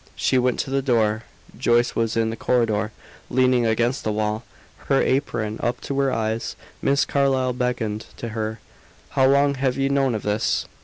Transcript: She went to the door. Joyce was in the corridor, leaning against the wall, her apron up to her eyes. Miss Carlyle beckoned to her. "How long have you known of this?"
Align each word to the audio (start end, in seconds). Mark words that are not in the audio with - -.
She 0.15 0.39
went 0.39 0.57
to 0.61 0.71
the 0.71 0.81
door. 0.81 1.25
Joyce 1.55 1.95
was 1.95 2.17
in 2.17 2.31
the 2.31 2.35
corridor, 2.35 2.91
leaning 3.29 3.67
against 3.67 4.03
the 4.03 4.11
wall, 4.11 4.43
her 4.87 4.99
apron 4.99 5.59
up 5.61 5.79
to 5.81 5.99
her 5.99 6.11
eyes. 6.11 6.55
Miss 6.81 7.05
Carlyle 7.05 7.53
beckoned 7.53 8.07
to 8.17 8.29
her. 8.29 8.57
"How 9.09 9.27
long 9.27 9.53
have 9.61 9.77
you 9.77 9.89
known 9.89 10.15
of 10.15 10.23
this?" 10.23 10.65